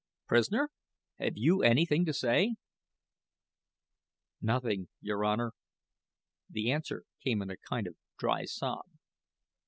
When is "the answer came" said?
6.49-7.39